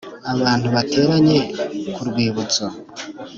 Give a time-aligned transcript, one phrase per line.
[0.33, 1.39] abantu bateranye
[1.93, 2.65] ku Rwibutso